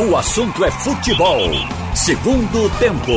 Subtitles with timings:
[0.00, 1.40] O assunto é futebol.
[1.92, 3.10] Segundo tempo.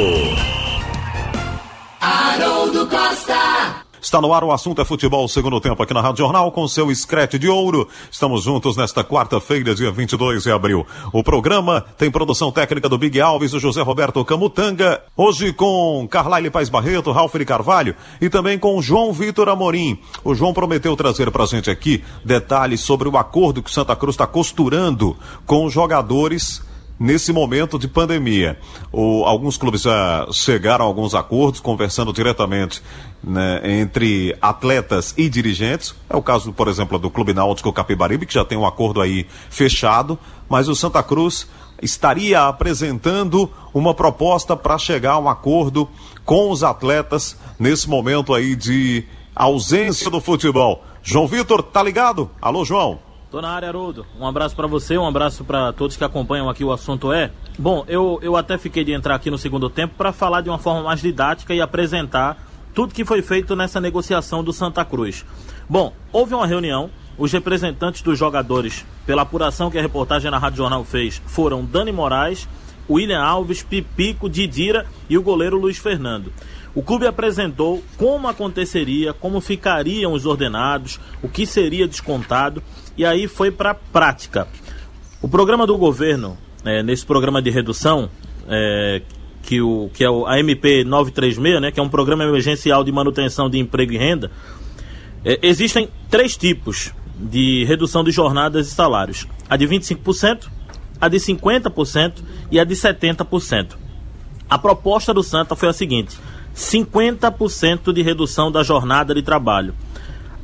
[2.00, 3.84] Haroldo Costa.
[4.02, 6.90] Está no ar o assunto é futebol, segundo tempo aqui na Rádio Jornal com seu
[6.90, 7.88] escrete de ouro.
[8.10, 10.84] Estamos juntos nesta quarta-feira, dia 22 de abril.
[11.14, 15.04] O programa tem produção técnica do Big Alves, o José Roberto Camutanga.
[15.16, 20.00] Hoje com Carlyle Paz Barreto, Ralf de Carvalho e também com João Vitor Amorim.
[20.24, 23.96] O João prometeu trazer para a gente aqui detalhes sobre o acordo que o Santa
[23.96, 26.71] Cruz está costurando com os jogadores
[27.02, 28.60] nesse momento de pandemia.
[28.92, 32.80] O, alguns clubes já chegaram a alguns acordos, conversando diretamente
[33.24, 35.96] né, entre atletas e dirigentes.
[36.08, 39.26] É o caso, por exemplo, do Clube Náutico Capibaribe, que já tem um acordo aí
[39.50, 41.48] fechado, mas o Santa Cruz
[41.82, 45.90] estaria apresentando uma proposta para chegar a um acordo
[46.24, 49.04] com os atletas nesse momento aí de
[49.36, 50.84] ausência do futebol.
[51.02, 52.30] João Vitor, tá ligado?
[52.40, 53.00] Alô, João.
[53.32, 54.06] Tô na área, Haroldo.
[54.20, 57.32] Um abraço para você, um abraço para todos que acompanham aqui o assunto é.
[57.58, 60.60] Bom, eu, eu até fiquei de entrar aqui no segundo tempo para falar de uma
[60.60, 65.26] forma mais didática e apresentar tudo que foi feito nessa negociação do Santa Cruz.
[65.70, 70.58] Bom, houve uma reunião, os representantes dos jogadores, pela apuração que a reportagem na Rádio
[70.58, 72.50] Jornal fez, foram Dani Moraes,
[72.90, 76.34] William Alves, Pipico, Didira e o goleiro Luiz Fernando.
[76.74, 82.64] O clube apresentou como aconteceria, como ficariam os ordenados, o que seria descontado,
[83.02, 84.48] e aí foi para a prática.
[85.24, 88.08] O programa do governo, é, nesse programa de redução,
[88.48, 89.02] é,
[89.42, 92.92] que, o, que é o, a MP 936, né, que é um programa emergencial de
[92.92, 94.30] manutenção de emprego e renda,
[95.26, 100.48] é, existem três tipos de redução de jornadas e salários: a de 25%,
[101.02, 102.22] a de 50%
[102.52, 103.78] e a de 70%.
[104.48, 106.16] A proposta do Santa foi a seguinte:
[106.56, 109.74] 50% de redução da jornada de trabalho.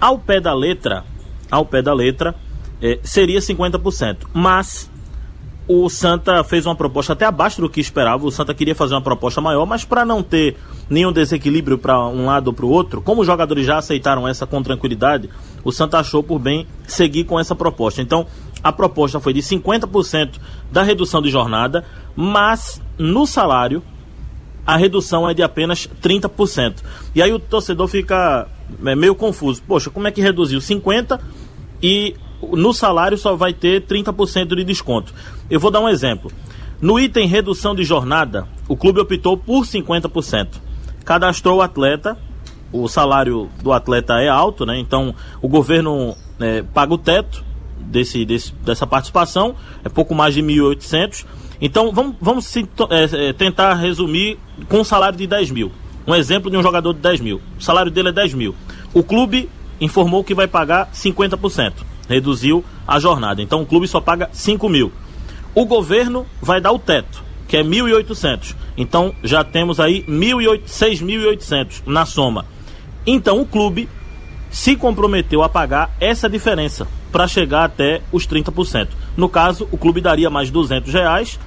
[0.01, 1.05] Ao pé da letra,
[1.51, 2.35] ao pé da letra,
[2.81, 4.17] eh, seria 50%.
[4.33, 4.89] Mas
[5.67, 8.25] o Santa fez uma proposta até abaixo do que esperava.
[8.25, 10.55] O Santa queria fazer uma proposta maior, mas para não ter
[10.89, 14.47] nenhum desequilíbrio para um lado ou para o outro, como os jogadores já aceitaram essa
[14.47, 15.29] com tranquilidade,
[15.63, 18.01] o Santa achou por bem seguir com essa proposta.
[18.01, 18.25] Então,
[18.63, 20.39] a proposta foi de 50%
[20.71, 21.83] da redução de jornada,
[22.15, 23.83] mas no salário
[24.65, 26.75] a redução é de apenas 30%.
[27.13, 28.47] E aí o torcedor fica
[28.85, 29.61] é, meio confuso.
[29.65, 31.19] Poxa, como é que reduziu 50%
[31.81, 35.13] e no salário só vai ter 30% de desconto?
[35.49, 36.31] Eu vou dar um exemplo.
[36.81, 40.47] No item redução de jornada, o clube optou por 50%.
[41.03, 42.17] Cadastrou o atleta,
[42.71, 44.77] o salário do atleta é alto, né?
[44.77, 47.43] Então o governo é, paga o teto
[47.79, 51.25] desse, desse, dessa participação, é pouco mais de 1.800
[51.61, 54.37] então vamos, vamos se, é, é, tentar resumir
[54.69, 55.71] com um salário de 10 mil.
[56.05, 57.41] Um exemplo de um jogador de 10 mil.
[57.59, 58.55] O salário dele é 10 mil.
[58.93, 59.49] O clube
[59.81, 61.73] informou que vai pagar 50%.
[62.07, 63.41] Reduziu a jornada.
[63.41, 64.91] Então o clube só paga 5 mil.
[65.53, 68.55] O governo vai dar o teto, que é 1.800.
[68.77, 72.45] Então já temos aí 6.800 na soma.
[73.05, 73.89] Então o clube
[74.49, 78.89] se comprometeu a pagar essa diferença para chegar até os 30%.
[79.15, 81.39] No caso, o clube daria mais 200 reais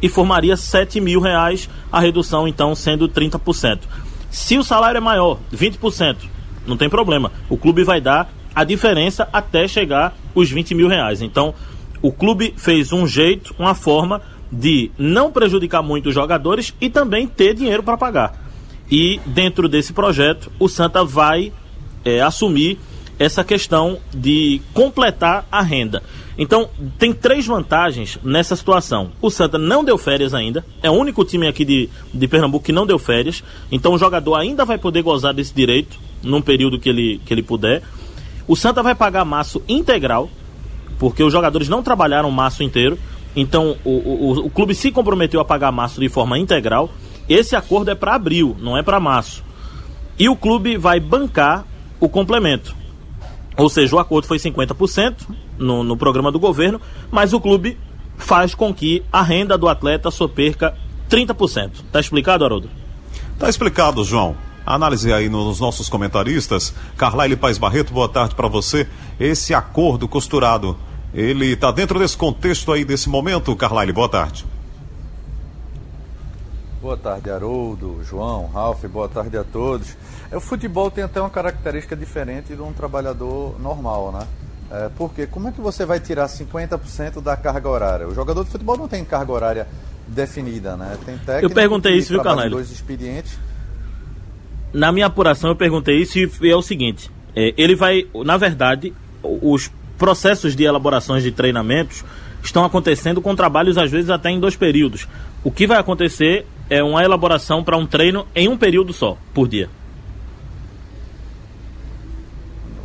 [0.00, 3.80] e formaria 7 mil reais, a redução então sendo 30%.
[4.30, 6.16] Se o salário é maior, 20%,
[6.66, 7.32] não tem problema.
[7.48, 11.22] O clube vai dar a diferença até chegar os 20 mil reais.
[11.22, 11.54] Então,
[12.02, 14.20] o clube fez um jeito, uma forma
[14.50, 18.34] de não prejudicar muito os jogadores e também ter dinheiro para pagar.
[18.90, 21.52] E dentro desse projeto, o Santa vai
[22.04, 22.80] é, assumir
[23.16, 26.02] essa questão de completar a renda.
[26.36, 26.68] Então,
[26.98, 29.12] tem três vantagens nessa situação.
[29.22, 32.72] O Santa não deu férias ainda, é o único time aqui de, de Pernambuco que
[32.72, 33.44] não deu férias.
[33.70, 37.42] Então, o jogador ainda vai poder gozar desse direito num período que ele, que ele
[37.44, 37.84] puder.
[38.48, 40.30] O Santa vai pagar maço integral,
[40.98, 42.98] porque os jogadores não trabalharam maço inteiro.
[43.36, 46.90] Então, o, o, o clube se comprometeu a pagar maço de forma integral.
[47.28, 49.44] Esse acordo é para abril, não é para março.
[50.18, 51.66] E o clube vai bancar
[52.00, 52.74] o complemento.
[53.56, 55.28] Ou seja, o acordo foi 50%
[55.58, 56.80] no, no programa do governo,
[57.10, 57.76] mas o clube
[58.16, 60.74] faz com que a renda do atleta só perca
[61.10, 61.82] 30%.
[61.92, 62.70] Tá explicado, Haroldo?
[63.38, 64.47] Tá explicado, João.
[64.68, 66.74] Análise aí nos nossos comentaristas.
[66.94, 68.86] Carlyle Paz Barreto, boa tarde para você.
[69.18, 70.76] Esse acordo costurado,
[71.14, 74.44] ele está dentro desse contexto aí, desse momento, Carlyle, boa tarde.
[76.82, 79.96] Boa tarde, Haroldo, João, Ralf, boa tarde a todos.
[80.30, 84.26] É, o futebol tem até uma característica diferente de um trabalhador normal, né?
[84.70, 88.06] É, porque como é que você vai tirar 50% da carga horária?
[88.06, 89.66] O jogador de futebol não tem carga horária
[90.06, 90.98] definida, né?
[91.06, 92.50] Tem técnico Eu perguntei isso, viu, Carnal?
[92.50, 93.47] dois expedientes.
[94.72, 98.92] Na minha apuração eu perguntei isso e é o seguinte, é, ele vai, na verdade,
[99.22, 102.04] os processos de elaborações de treinamentos
[102.42, 105.08] estão acontecendo com trabalhos às vezes até em dois períodos.
[105.42, 109.48] O que vai acontecer é uma elaboração para um treino em um período só, por
[109.48, 109.68] dia.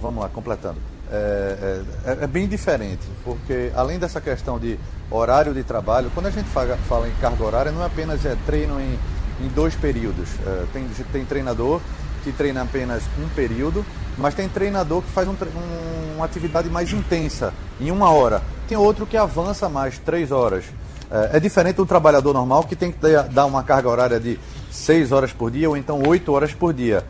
[0.01, 0.77] Vamos lá, completando.
[1.12, 4.79] É, é, é, bem diferente, porque além dessa questão de
[5.12, 8.36] horário de trabalho, quando a gente fala, fala em carga horária, não é apenas é,
[8.47, 8.97] treino em,
[9.41, 10.30] em dois períodos.
[10.45, 11.80] É, tem, tem treinador
[12.24, 13.85] que treina apenas um período,
[14.18, 18.41] mas tem treinador que faz um, um, uma atividade mais intensa, em uma hora.
[18.68, 20.63] Tem outro que avança mais, três horas.
[21.12, 22.97] É, é diferente do trabalhador normal que tem que
[23.31, 24.39] dar uma carga horária de
[24.71, 27.03] seis horas por dia ou então oito horas por dia.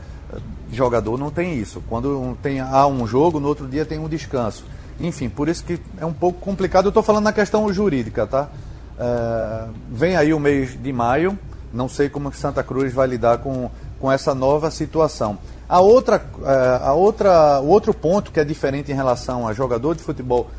[0.72, 1.84] Jogador não tem isso.
[1.88, 4.66] Quando tem, há um jogo, no outro dia tem um descanso.
[5.00, 6.86] Enfim, por isso que é um pouco complicado.
[6.86, 8.50] Eu estou falando na questão jurídica, tá?
[9.00, 11.38] É, vem aí o mês de maio.
[11.74, 15.38] Não sei como Santa Cruz vai lidar com, com essa nova situação.
[15.68, 19.96] A outra, é, a outra, o outro ponto que é diferente em relação a jogador
[19.96, 20.50] de futebol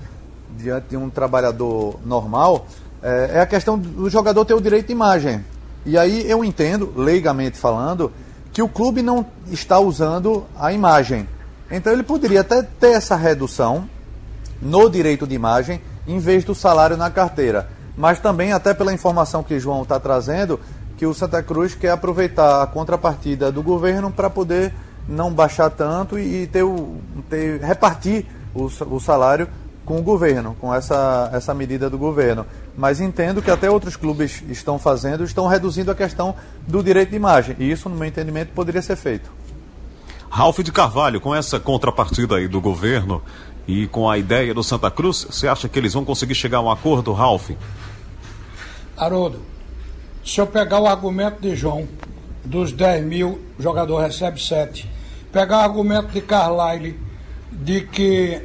[0.57, 2.67] diante de um trabalhador normal
[3.03, 5.45] é, é a questão do jogador ter o direito de imagem.
[5.87, 8.11] E aí eu entendo, leigamente falando,
[8.53, 11.29] que o clube não está usando a imagem.
[11.71, 13.89] Então ele poderia até ter essa redução
[14.61, 17.69] no direito de imagem em vez do salário na carteira.
[17.97, 20.59] Mas também, até pela informação que João está trazendo,
[20.97, 24.73] que o Santa Cruz quer aproveitar a contrapartida do governo para poder
[25.09, 26.97] não baixar tanto e ter, o,
[27.29, 29.49] ter repartir o, o salário
[29.85, 32.47] com o governo, com essa, essa medida do governo.
[32.77, 36.35] Mas entendo que até outros clubes estão fazendo, estão reduzindo a questão
[36.67, 37.57] do direito de imagem.
[37.59, 39.31] E isso, no meu entendimento, poderia ser feito.
[40.31, 43.23] Ralf de Carvalho, com essa contrapartida aí do governo
[43.69, 46.63] e com a ideia do Santa Cruz, você acha que eles vão conseguir chegar a
[46.63, 47.51] um acordo, Ralf?
[48.97, 49.41] Haroldo,
[50.25, 51.87] se eu pegar o argumento de João,
[52.45, 54.89] dos 10 mil, o jogador recebe 7.
[55.33, 56.99] Pegar o argumento de Carlyle,
[57.53, 58.43] de que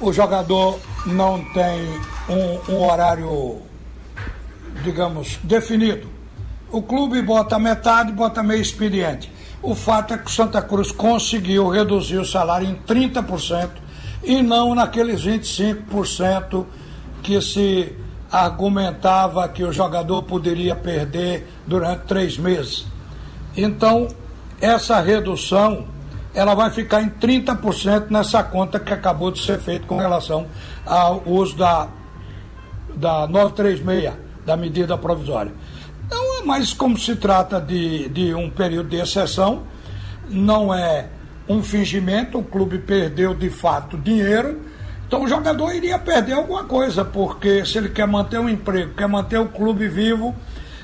[0.00, 3.60] o jogador não tem um, um horário,
[4.82, 6.08] digamos, definido.
[6.72, 9.30] O clube bota metade, bota meio expediente.
[9.62, 13.68] O fato é que o Santa Cruz conseguiu reduzir o salário em 30%
[14.22, 16.64] e não naqueles 25%
[17.22, 17.94] que se
[18.30, 22.86] argumentava que o jogador poderia perder durante três meses.
[23.56, 24.08] Então,
[24.60, 25.86] essa redução
[26.32, 30.46] ela vai ficar em 30% nessa conta que acabou de ser feita com relação
[30.86, 31.88] ao uso da,
[32.94, 34.12] da 936,
[34.46, 35.52] da medida provisória.
[36.06, 39.64] Então, mas como se trata de, de um período de exceção,
[40.28, 41.08] não é
[41.48, 44.60] um fingimento, o clube perdeu de fato dinheiro,
[45.10, 48.94] então o jogador iria perder alguma coisa, porque se ele quer manter o um emprego,
[48.94, 50.36] quer manter o clube vivo,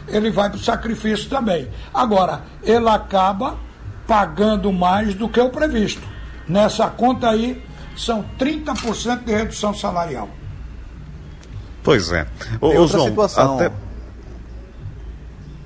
[0.08, 1.70] ele vai para o sacrifício também.
[1.94, 3.56] Agora, ele acaba
[4.04, 6.02] pagando mais do que o previsto.
[6.48, 7.64] Nessa conta aí,
[7.96, 10.28] são 30% de redução salarial.
[11.84, 12.26] Pois é.
[12.60, 13.54] Ô, Tem outra João, situação.
[13.54, 13.70] Até...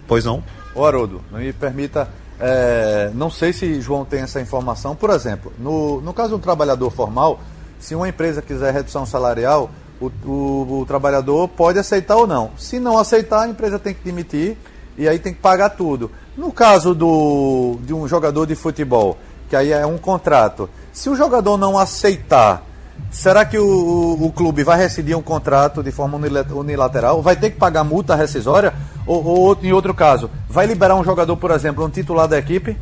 [0.07, 0.45] Pois não?
[0.75, 6.03] Ô Haroldo, me permita, é, não sei se João tem essa informação, por exemplo, no,
[6.03, 7.41] no caso do trabalhador formal,
[7.81, 12.51] se uma empresa quiser redução salarial, o, o, o, trabalhador pode aceitar ou não.
[12.57, 14.57] Se não aceitar, a empresa tem que demitir
[14.97, 16.11] e aí tem que pagar tudo.
[16.37, 19.19] No caso do, de um jogador de futebol,
[19.49, 22.63] que aí é um contrato, se o jogador não aceitar,
[23.11, 26.19] será que o, o clube vai rescindir um contrato de forma
[26.55, 27.23] unilateral?
[27.23, 28.73] Vai ter que pagar multa rescisória?
[29.07, 32.77] Ou, ou em outro caso, vai liberar um jogador, por exemplo, um titular da equipe?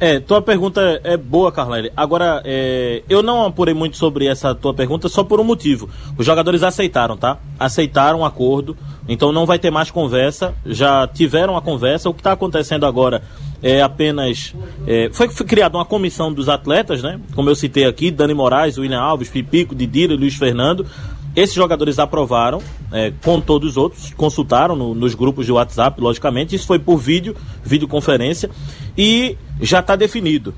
[0.00, 1.92] É, tua pergunta é boa, Carlyle.
[1.94, 5.90] Agora, é, eu não apurei muito sobre essa tua pergunta só por um motivo.
[6.16, 7.36] Os jogadores aceitaram, tá?
[7.58, 8.74] Aceitaram o acordo,
[9.06, 10.54] então não vai ter mais conversa.
[10.64, 12.08] Já tiveram a conversa.
[12.08, 13.22] O que está acontecendo agora
[13.62, 14.54] é apenas.
[14.86, 17.20] É, foi, foi criada uma comissão dos atletas, né?
[17.34, 20.86] Como eu citei aqui, Dani Moraes, William Alves, Pipico, Didira e Luiz Fernando.
[21.34, 22.60] Esses jogadores aprovaram,
[22.92, 26.56] é, com todos os outros, consultaram no, nos grupos de WhatsApp, logicamente.
[26.56, 28.50] Isso foi por vídeo, videoconferência
[28.98, 30.54] e já está definido.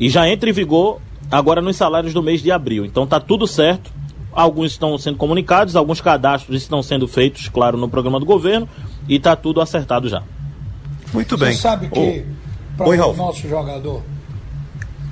[0.00, 2.84] E já entra em vigor agora nos salários do mês de abril.
[2.84, 3.90] Então está tudo certo.
[4.32, 8.68] Alguns estão sendo comunicados, alguns cadastros estão sendo feitos, claro, no programa do governo
[9.08, 10.22] e está tudo acertado já.
[11.14, 11.52] Muito bem.
[11.52, 12.26] Você sabe que
[12.76, 14.02] para o nosso jogador,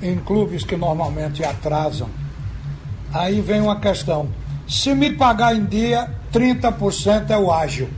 [0.01, 2.07] em clubes que normalmente atrasam,
[3.11, 4.29] aí vem uma questão.
[4.67, 7.89] Se me pagar em dia, 30% é o ágil.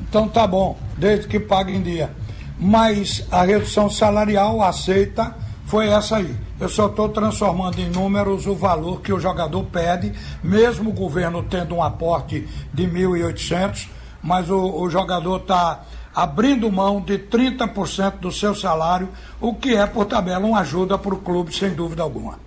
[0.00, 2.10] Então tá bom, desde que pague em dia
[2.58, 5.34] mas a redução salarial aceita
[5.66, 6.34] foi essa aí.
[6.58, 11.42] Eu só estou transformando em números o valor que o jogador pede, mesmo o governo
[11.42, 13.88] tendo um aporte de 1.800,
[14.22, 15.82] mas o, o jogador está
[16.14, 21.14] abrindo mão de 30% do seu salário, o que é, por tabela, uma ajuda para
[21.14, 22.45] o clube, sem dúvida alguma.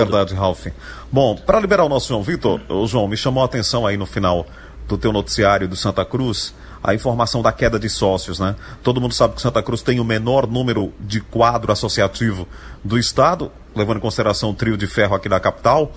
[0.00, 0.66] É verdade, Ralf.
[1.10, 4.06] Bom, para liberar o nosso João Vitor, o João, me chamou a atenção aí no
[4.06, 4.46] final
[4.86, 8.54] do teu noticiário do Santa Cruz, a informação da queda de sócios, né?
[8.82, 12.46] Todo mundo sabe que Santa Cruz tem o menor número de quadro associativo
[12.84, 15.92] do estado, levando em consideração o trio de ferro aqui da capital,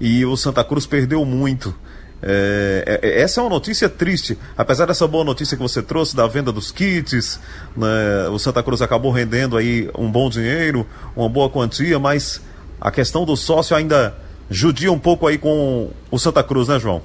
[0.00, 1.74] e o Santa Cruz perdeu muito.
[2.22, 4.38] É, é, essa é uma notícia triste.
[4.56, 7.40] Apesar dessa boa notícia que você trouxe da venda dos kits,
[7.76, 12.40] né, o Santa Cruz acabou rendendo aí um bom dinheiro, uma boa quantia, mas
[12.80, 14.16] a questão do sócio ainda
[14.48, 17.02] judia um pouco aí com o Santa Cruz, né, João?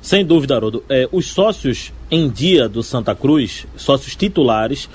[0.00, 0.82] Sem dúvida, Haroldo.
[0.88, 4.88] É, os sócios em dia do Santa Cruz, sócios titulares,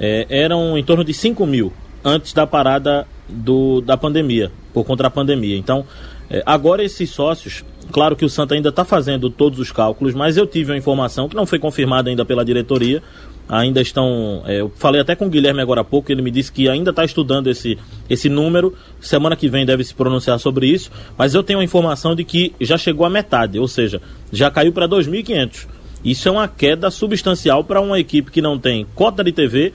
[0.00, 5.02] é, eram em torno de 5 mil antes da parada do, da pandemia, por conta
[5.02, 5.56] da pandemia.
[5.56, 5.84] Então,
[6.30, 10.36] é, agora esses sócios, claro que o Santa ainda está fazendo todos os cálculos, mas
[10.36, 13.02] eu tive uma informação que não foi confirmada ainda pela diretoria,
[13.48, 14.42] ainda estão.
[14.46, 16.90] É, eu falei até com o Guilherme agora há pouco, ele me disse que ainda
[16.90, 18.74] está estudando esse, esse número.
[19.00, 20.90] Semana que vem deve se pronunciar sobre isso.
[21.16, 24.00] Mas eu tenho a informação de que já chegou a metade, ou seja,
[24.32, 25.66] já caiu para 2.500.
[26.04, 29.72] Isso é uma queda substancial para uma equipe que não tem cota de TV.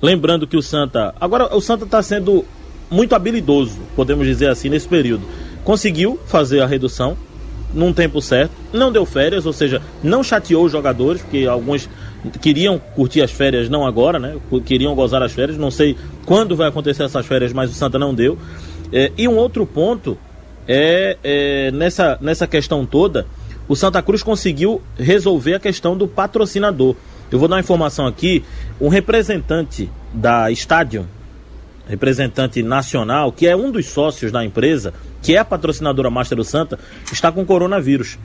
[0.00, 1.14] Lembrando que o Santa.
[1.20, 2.44] Agora, o Santa está sendo
[2.90, 5.26] muito habilidoso, podemos dizer assim, nesse período.
[5.64, 7.16] Conseguiu fazer a redução
[7.72, 11.88] num tempo certo, não deu férias, ou seja, não chateou os jogadores, porque alguns
[12.40, 14.36] queriam curtir as férias, não agora, né?
[14.64, 15.58] Queriam gozar as férias.
[15.58, 18.38] Não sei quando vai acontecer essas férias, mas o Santa não deu.
[18.92, 20.16] É, e um outro ponto
[20.66, 23.26] é, é, nessa, nessa questão toda,
[23.68, 26.94] o Santa Cruz conseguiu resolver a questão do patrocinador.
[27.30, 28.44] Eu vou dar uma informação aqui:
[28.80, 31.06] um representante da Stadium,
[31.88, 36.44] representante nacional, que é um dos sócios da empresa, que é a patrocinadora Master do
[36.44, 36.78] Santa,
[37.12, 38.18] está com coronavírus.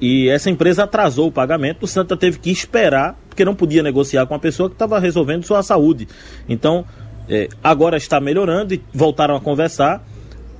[0.00, 4.26] E essa empresa atrasou o pagamento, o Santa teve que esperar, porque não podia negociar
[4.26, 6.08] com a pessoa que estava resolvendo sua saúde.
[6.48, 6.84] Então,
[7.28, 10.04] é, agora está melhorando e voltaram a conversar.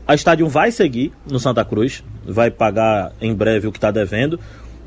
[0.07, 4.39] A Estádio vai seguir no Santa Cruz, vai pagar em breve o que está devendo.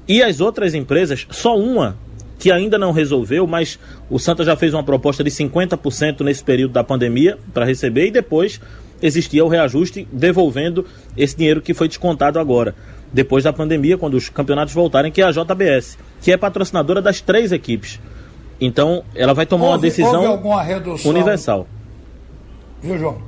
[0.08, 1.98] E as outras empresas, só uma
[2.38, 6.74] que ainda não resolveu, mas o Santa já fez uma proposta de 50% nesse período
[6.74, 8.60] da pandemia para receber e depois
[9.02, 12.76] existia o reajuste devolvendo esse dinheiro que foi descontado agora
[13.16, 17.22] depois da pandemia, quando os campeonatos voltarem, que é a JBS, que é patrocinadora das
[17.22, 17.98] três equipes.
[18.60, 20.42] Então, ela vai tomar houve, uma decisão
[21.06, 21.66] universal.
[22.82, 23.22] Viu, João?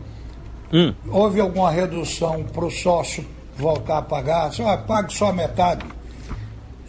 [0.74, 0.94] Hum.
[1.10, 3.24] Houve alguma redução para o sócio
[3.56, 4.52] voltar a pagar?
[4.52, 5.86] Só pague só metade.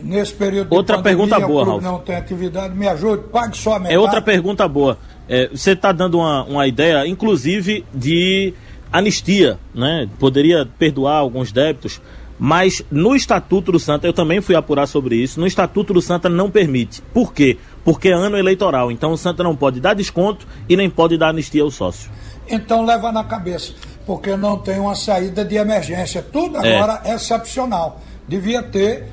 [0.00, 1.82] Nesse período outra de pandemia, pergunta boa, Ralf.
[1.82, 3.94] não tem atividade, me ajude, pague só a metade.
[3.94, 4.96] É outra pergunta boa.
[5.28, 8.54] É, você está dando uma, uma ideia, inclusive, de
[8.92, 10.08] anistia, né?
[10.18, 12.00] Poderia perdoar alguns débitos.
[12.38, 16.28] Mas no Estatuto do Santa, eu também fui apurar sobre isso, no Estatuto do Santa
[16.28, 17.02] não permite.
[17.12, 17.58] Por quê?
[17.84, 21.30] Porque é ano eleitoral, então o Santa não pode dar desconto e nem pode dar
[21.30, 22.08] anistia ao sócio.
[22.48, 23.74] Então leva na cabeça,
[24.06, 26.22] porque não tem uma saída de emergência.
[26.22, 26.76] Tudo é.
[26.76, 28.00] agora é, é excepcional.
[28.28, 29.06] Devia ter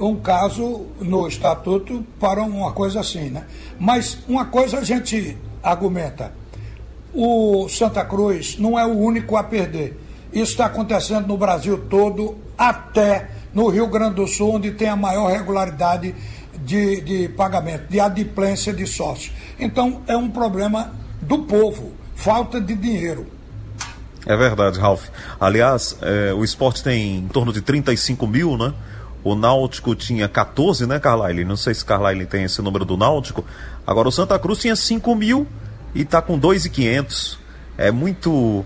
[0.00, 3.44] um caso no Estatuto para uma coisa assim, né?
[3.78, 6.32] Mas uma coisa a gente argumenta.
[7.12, 9.98] O Santa Cruz não é o único a perder.
[10.32, 14.96] Isso está acontecendo no Brasil todo até no Rio Grande do Sul, onde tem a
[14.96, 16.14] maior regularidade
[16.64, 19.32] de, de pagamento, de adimplência de sócios.
[19.58, 23.26] Então, é um problema do povo, falta de dinheiro.
[24.26, 25.08] É verdade, Ralf.
[25.40, 28.74] Aliás, é, o esporte tem em torno de 35 mil, né?
[29.28, 31.44] O Náutico tinha 14, né, Carlyle?
[31.44, 33.44] Não sei se Carlyle tem esse número do Náutico.
[33.86, 35.46] Agora, o Santa Cruz tinha 5 mil
[35.94, 37.38] e está com 2,500.
[37.76, 38.64] É muito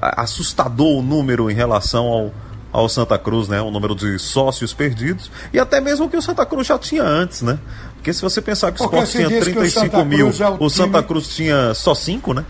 [0.00, 2.32] assustador o número em relação ao,
[2.70, 3.60] ao Santa Cruz, né?
[3.60, 7.02] O número de sócios perdidos e até mesmo o que o Santa Cruz já tinha
[7.02, 7.58] antes, né?
[7.94, 11.34] Porque se você pensar que o Sport tinha 35 mil, é o, o Santa Cruz
[11.34, 12.44] tinha só 5, né?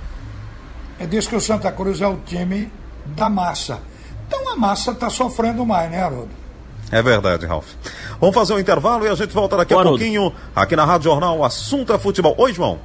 [0.99, 2.71] É diz que o Santa Cruz é o time
[3.05, 3.81] da massa.
[4.27, 6.46] Então a massa está sofrendo mais, né, Haroldo?
[6.91, 7.73] É verdade, Ralf.
[8.21, 11.39] Vamos fazer um intervalo e a gente volta daqui a pouquinho aqui na Rádio Jornal.
[11.39, 12.35] O assunto é futebol.
[12.39, 12.79] Oi, João.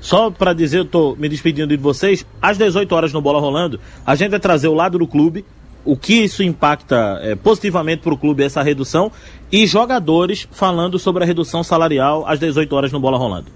[0.00, 3.80] Só para dizer, eu tô me despedindo de vocês, às 18 horas no Bola Rolando,
[4.04, 5.44] a gente vai trazer o lado do clube,
[5.84, 9.10] o que isso impacta é, positivamente para o clube, essa redução,
[9.50, 13.50] e jogadores falando sobre a redução salarial às 18 horas no Bola Rolando.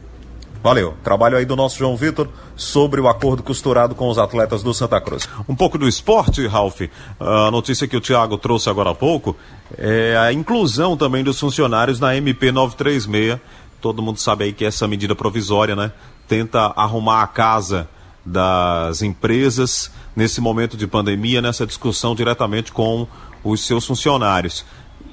[0.62, 0.94] Valeu.
[1.02, 5.00] Trabalho aí do nosso João Vitor sobre o acordo costurado com os atletas do Santa
[5.00, 5.28] Cruz.
[5.48, 6.82] Um pouco do esporte, Ralf.
[7.18, 9.34] A notícia que o Thiago trouxe agora há pouco
[9.78, 13.40] é a inclusão também dos funcionários na MP 936.
[13.80, 15.92] Todo mundo sabe aí que essa medida provisória, né?
[16.30, 17.88] tenta arrumar a casa
[18.24, 23.04] das empresas nesse momento de pandemia, nessa discussão diretamente com
[23.42, 24.64] os seus funcionários.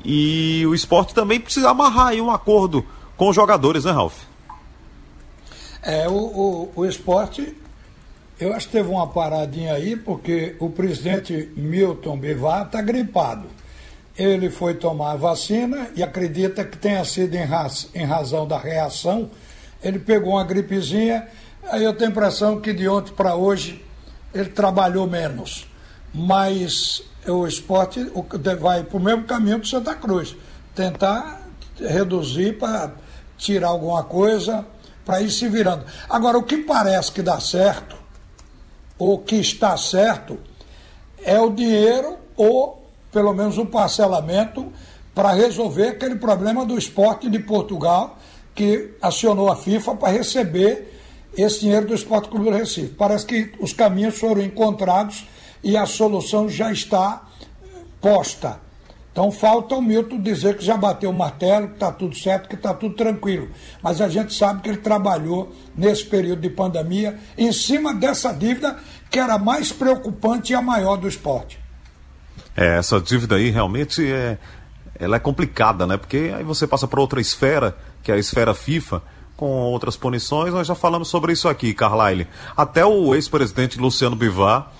[0.05, 2.85] E o esporte também precisa amarrar aí um acordo
[3.15, 4.13] com os jogadores, né, Ralf?
[5.87, 7.55] É, o, o, o esporte
[8.37, 13.47] Eu acho que teve uma paradinha aí, porque o presidente Milton Bivar está gripado.
[14.17, 18.57] Ele foi tomar a vacina e acredita que tenha sido em, raz, em razão da
[18.57, 19.31] reação.
[19.81, 21.25] Ele pegou uma gripezinha,
[21.63, 23.81] aí eu tenho a impressão que de ontem para hoje
[24.33, 25.67] ele trabalhou menos.
[26.13, 28.11] Mas o esporte
[28.59, 30.35] vai para o mesmo caminho que Santa Cruz.
[30.75, 31.47] Tentar
[31.79, 32.91] reduzir para
[33.37, 34.65] tirar alguma coisa,
[35.07, 35.85] para ir se virando.
[36.09, 37.95] Agora, o que parece que dá certo,
[38.99, 40.37] ou que está certo,
[41.23, 44.71] é o dinheiro ou pelo menos um parcelamento
[45.15, 48.19] para resolver aquele problema do esporte de Portugal,
[48.53, 50.93] que acionou a FIFA para receber
[51.37, 52.93] esse dinheiro do Esporte Clube do Recife.
[52.93, 55.25] Parece que os caminhos foram encontrados
[55.63, 57.27] e a solução já está
[58.01, 58.59] posta.
[59.17, 62.53] Então falta o Milton dizer que já bateu o martelo, que está tudo certo, que
[62.53, 63.49] está tudo tranquilo.
[63.81, 68.77] Mas a gente sabe que ele trabalhou nesse período de pandemia em cima dessa dívida
[69.09, 71.59] que era a mais preocupante e a maior do esporte.
[72.55, 74.37] É, essa dívida aí realmente é,
[74.99, 75.97] ela é complicada, né?
[75.97, 79.01] Porque aí você passa para outra esfera, que é a esfera FIFA,
[79.35, 80.53] com outras punições.
[80.53, 82.27] Nós já falamos sobre isso aqui, Carlyle.
[82.55, 84.71] Até o ex-presidente Luciano Bivar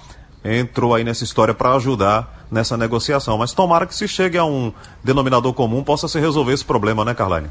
[0.55, 3.37] entrou aí nessa história para ajudar nessa negociação.
[3.37, 4.71] Mas tomara que se chegue a um
[5.03, 7.49] denominador comum possa se resolver esse problema, né, Carlyle?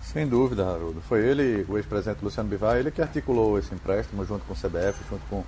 [0.00, 1.02] Sem dúvida, Haroldo.
[1.08, 4.98] Foi ele, o ex-presidente Luciano Bivar, ele que articulou esse empréstimo junto com o CBF,
[5.10, 5.44] junto com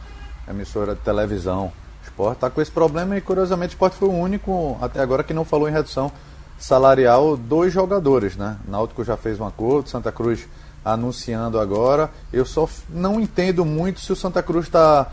[0.46, 1.72] a emissora de televisão.
[2.02, 5.32] Esporte está com esse problema e, curiosamente, o esporte foi o único até agora que
[5.32, 6.10] não falou em redução
[6.58, 8.56] salarial dos jogadores, né?
[8.66, 10.48] Náutico já fez um acordo, Santa Cruz
[10.86, 12.10] anunciando agora.
[12.32, 15.10] Eu só não entendo muito se o Santa Cruz está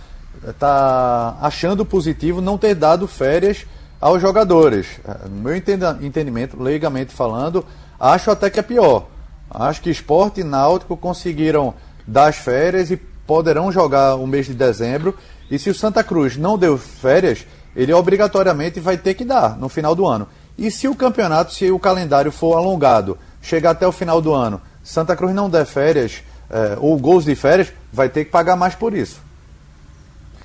[0.60, 3.66] tá achando positivo não ter dado férias
[4.00, 4.88] aos jogadores.
[5.04, 7.66] É, no meu entendimento, leigamente falando,
[8.00, 9.08] acho até que é pior.
[9.50, 11.74] Acho que Esporte e Náutico conseguiram
[12.08, 15.18] dar as férias e poderão jogar o mês de dezembro.
[15.50, 19.70] E se o Santa Cruz não deu férias, ele obrigatoriamente vai ter que dar no
[19.70, 20.28] final do ano.
[20.56, 24.62] E se o campeonato, se o calendário for alongado, chegar até o final do ano,
[24.84, 28.76] Santa Cruz não der férias é, ou gols de férias, vai ter que pagar mais
[28.76, 29.20] por isso.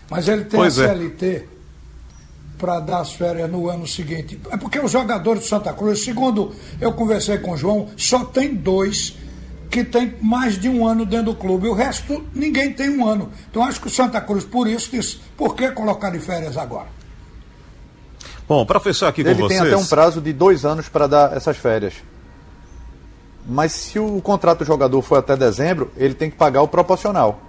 [0.08, 1.44] Mas ele tem pois a CLT é.
[2.56, 4.40] para dar as férias no ano seguinte.
[4.50, 8.54] É porque os jogadores de Santa Cruz, segundo eu conversei com o João, só tem
[8.54, 9.16] dois
[9.70, 11.68] que tem mais de um ano dentro do clube.
[11.68, 13.30] O resto, ninguém tem um ano.
[13.50, 16.88] Então acho que o Santa Cruz, por isso, disse, por que colocar de férias agora?
[18.48, 19.60] Bom, para fechar aqui Ele com vocês...
[19.60, 21.92] Ele tem até um prazo de dois anos para dar essas férias.
[23.48, 27.40] Mas se o contrato do jogador for até dezembro, ele tem que pagar o proporcional.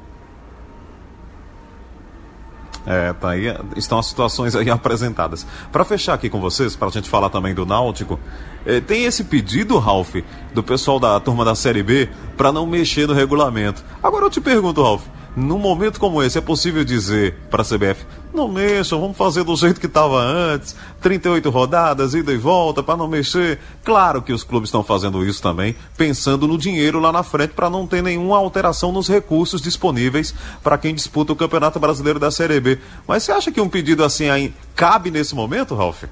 [2.85, 5.45] É, tá aí, estão as situações aí apresentadas.
[5.71, 8.17] Para fechar aqui com vocês, para a gente falar também do Náutico,
[8.65, 10.15] é, tem esse pedido, Ralph,
[10.53, 13.83] do pessoal da turma da Série B, para não mexer no regulamento.
[14.01, 15.03] Agora eu te pergunto, Ralph,
[15.35, 19.55] num momento como esse, é possível dizer para a CBF: não mexam, vamos fazer do
[19.55, 23.59] jeito que estava antes, 38 rodadas, ida e volta, para não mexer.
[23.83, 27.69] Claro que os clubes estão fazendo isso também, pensando no dinheiro lá na frente, para
[27.69, 32.59] não ter nenhuma alteração nos recursos disponíveis para quem disputa o Campeonato Brasileiro da Série
[32.59, 32.79] B.
[33.07, 36.03] Mas você acha que um pedido assim aí cabe nesse momento, Ralf?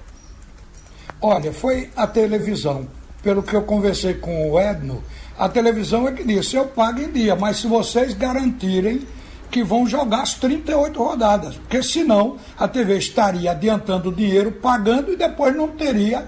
[1.21, 2.87] Olha, foi a televisão.
[3.21, 5.03] Pelo que eu conversei com o Edno,
[5.37, 9.01] a televisão é que disse: eu pago em dia, mas se vocês garantirem
[9.49, 15.11] que vão jogar as 38 rodadas, porque senão a TV estaria adiantando o dinheiro, pagando
[15.11, 16.27] e depois não teria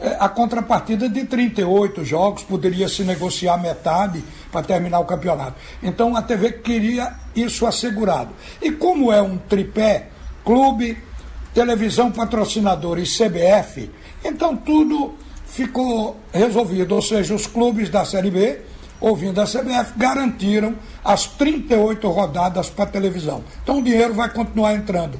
[0.00, 5.54] é, a contrapartida de 38 jogos, poderia se negociar metade para terminar o campeonato.
[5.82, 8.30] Então a TV queria isso assegurado.
[8.62, 10.08] E como é um tripé,
[10.44, 10.98] clube,
[11.52, 13.90] televisão patrocinador e CBF,
[14.24, 15.14] então tudo
[15.58, 18.60] ficou resolvido, ou seja, os clubes da Série B,
[19.00, 23.42] ouvindo a CBF, garantiram as 38 rodadas para televisão.
[23.64, 25.18] Então o dinheiro vai continuar entrando.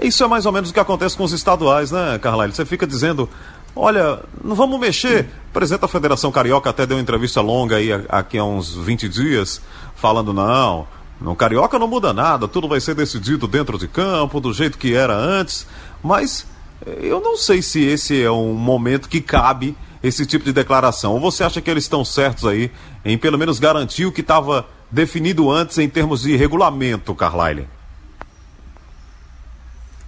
[0.00, 2.54] Isso é mais ou menos o que acontece com os estaduais, né, Carlyle?
[2.54, 3.30] Você fica dizendo,
[3.74, 5.26] olha, não vamos mexer.
[5.48, 9.08] O presidente da Federação Carioca até deu uma entrevista longa aí aqui há uns 20
[9.08, 9.62] dias,
[9.96, 10.86] falando, não,
[11.18, 14.94] no Carioca não muda nada, tudo vai ser decidido dentro de campo, do jeito que
[14.94, 15.66] era antes.
[16.02, 16.46] Mas
[16.86, 21.12] eu não sei se esse é um momento que cabe esse tipo de declaração.
[21.12, 22.70] Ou você acha que eles estão certos aí
[23.04, 27.68] em pelo menos garantir o que estava definido antes em termos de regulamento, Carlyle?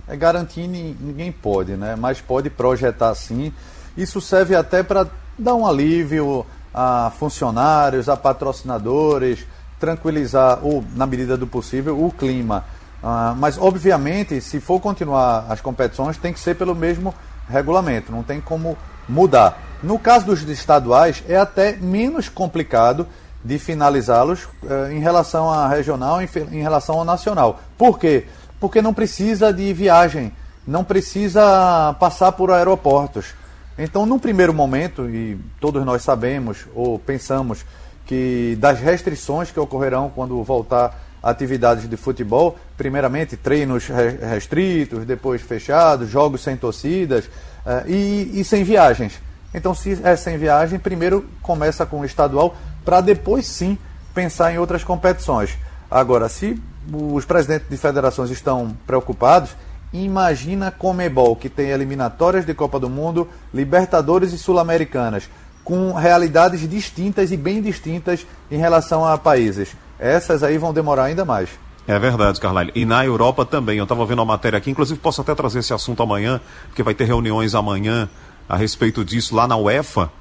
[0.07, 1.97] É garantir ninguém pode, né?
[1.97, 3.53] Mas pode projetar sim.
[3.97, 5.07] Isso serve até para
[5.39, 9.47] dar um alívio a funcionários, a patrocinadores,
[9.79, 12.65] tranquilizar, ou na medida do possível, o clima.
[13.05, 17.15] Uh, mas, obviamente, se for continuar as competições, tem que ser pelo mesmo
[17.47, 19.61] regulamento, não tem como mudar.
[19.83, 23.07] No caso dos estaduais, é até menos complicado
[23.45, 27.61] de finalizá-los eh, em relação à regional, em, em relação ao nacional.
[27.77, 28.25] Por quê?
[28.59, 30.33] Porque não precisa de viagem,
[30.67, 33.35] não precisa passar por aeroportos.
[33.77, 37.67] Então, num primeiro momento, e todos nós sabemos ou pensamos
[38.07, 46.11] que das restrições que ocorrerão quando voltar atividades de futebol, primeiramente treinos restritos, depois fechados,
[46.11, 49.15] jogos sem torcidas uh, e, e, sem viagens.
[49.55, 53.79] Então, se é sem viagem, primeiro começa com o estadual, para depois sim
[54.13, 55.57] pensar em outras competições.
[55.91, 56.61] Agora, se
[56.93, 59.57] os presidentes de federações estão preocupados,
[59.93, 65.29] imagina Comebol, que tem eliminatórias de Copa do Mundo, Libertadores e Sul-Americanas,
[65.65, 69.75] com realidades distintas e bem distintas em relação a países.
[70.05, 71.49] Essas aí vão demorar ainda mais.
[71.89, 72.71] É verdade, Carlyle.
[72.75, 73.79] E na Europa também.
[73.79, 76.93] Eu estava vendo uma matéria aqui, inclusive posso até trazer esse assunto amanhã, porque vai
[76.93, 78.07] ter reuniões amanhã
[78.47, 80.13] a respeito disso lá na UEFA.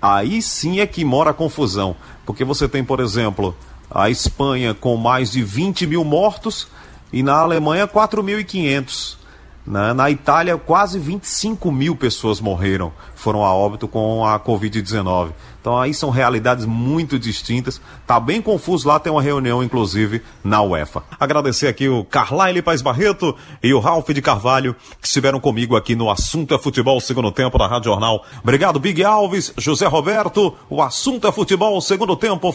[0.00, 1.94] Aí sim é que mora a confusão.
[2.24, 3.54] Porque você tem, por exemplo,
[3.90, 6.66] a Espanha com mais de 20 mil mortos
[7.12, 9.18] e na Alemanha 4.500.
[9.66, 15.32] Na, na Itália, quase 25 mil pessoas morreram, foram a óbito com a Covid-19.
[15.60, 17.80] Então aí são realidades muito distintas.
[18.06, 21.02] Tá bem confuso lá, tem uma reunião, inclusive, na UEFA.
[21.18, 25.96] Agradecer aqui o Carlyle Paz Barreto e o Ralph de Carvalho, que estiveram comigo aqui
[25.96, 28.24] no Assunto é Futebol, segundo tempo da Rádio Jornal.
[28.44, 30.54] Obrigado, Big Alves, José Roberto.
[30.70, 32.54] O Assunto é Futebol, segundo tempo.